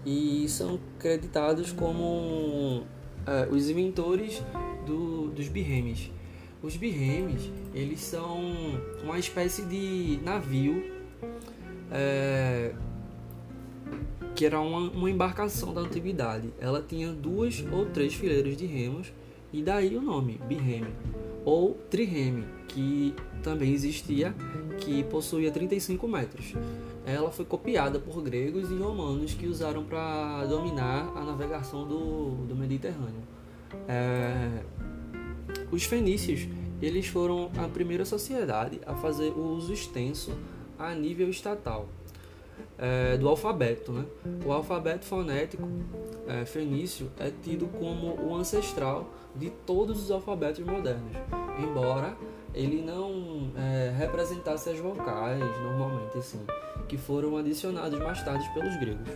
e 0.05 0.47
são 0.47 0.79
creditados 0.99 1.71
como 1.71 2.83
é, 3.25 3.47
os 3.51 3.69
inventores 3.69 4.41
do, 4.85 5.29
dos 5.29 5.47
birremes. 5.47 6.11
Os 6.61 6.77
birremes 6.77 7.51
eles 7.73 7.99
são 7.99 8.41
uma 9.03 9.17
espécie 9.17 9.63
de 9.63 10.19
navio 10.23 10.83
é, 11.91 12.73
que 14.35 14.45
era 14.45 14.59
uma, 14.59 14.89
uma 14.91 15.09
embarcação 15.09 15.73
da 15.73 15.81
antiguidade. 15.81 16.49
Ela 16.59 16.81
tinha 16.81 17.11
duas 17.11 17.63
ou 17.71 17.85
três 17.85 18.13
fileiras 18.13 18.57
de 18.57 18.65
remos 18.65 19.11
e 19.51 19.61
daí 19.61 19.95
o 19.95 20.01
nome 20.01 20.39
birreme 20.47 20.93
ou 21.45 21.73
trireme, 21.89 22.45
que 22.67 23.13
também 23.43 23.73
existia, 23.73 24.33
que 24.79 25.03
possuía 25.03 25.51
35 25.51 26.07
metros. 26.07 26.53
Ela 27.05 27.31
foi 27.31 27.45
copiada 27.45 27.99
por 27.99 28.21
gregos 28.21 28.71
e 28.71 28.75
romanos 28.75 29.33
que 29.33 29.45
usaram 29.45 29.83
para 29.83 30.45
dominar 30.45 31.11
a 31.15 31.23
navegação 31.23 31.85
do, 31.85 32.45
do 32.47 32.55
Mediterrâneo. 32.55 33.21
É, 33.87 34.63
os 35.71 35.83
fenícios 35.83 36.47
eles 36.81 37.07
foram 37.07 37.51
a 37.57 37.67
primeira 37.67 38.05
sociedade 38.05 38.79
a 38.85 38.93
fazer 38.93 39.31
o 39.31 39.55
uso 39.55 39.73
extenso 39.73 40.31
a 40.77 40.93
nível 40.93 41.29
estatal 41.29 41.87
é, 42.77 43.17
do 43.17 43.27
alfabeto. 43.27 43.91
Né? 43.91 44.05
O 44.45 44.51
alfabeto 44.51 45.05
fonético 45.05 45.67
é, 46.27 46.45
fenício 46.45 47.11
é 47.19 47.31
tido 47.43 47.67
como 47.67 48.15
o 48.21 48.35
ancestral 48.35 49.09
de 49.35 49.49
todos 49.49 50.03
os 50.03 50.11
alfabetos 50.11 50.63
modernos, 50.63 51.11
embora 51.59 52.15
ele 52.53 52.83
não 52.83 53.51
é, 53.57 53.91
representasse 53.97 54.69
as 54.69 54.77
vocais 54.77 55.39
normalmente, 55.61 56.17
assim, 56.17 56.39
que 56.87 56.97
foram 56.97 57.35
adicionadas 57.37 57.99
mais 57.99 58.23
tarde 58.23 58.47
pelos 58.53 58.75
gregos. 58.77 59.09